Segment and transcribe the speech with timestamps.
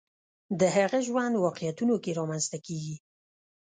[0.59, 2.95] د هغه ژوند واقعیتونو کې رامنځته کېږي